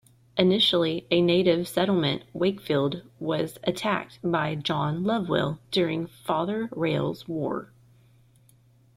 [0.35, 7.71] Initially a native settlement, Wakefield was attacked by John Lovewell during Father Rale's War.